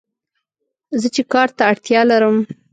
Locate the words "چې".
1.15-1.21